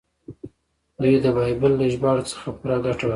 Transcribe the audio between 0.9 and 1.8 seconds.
دوی د بایبل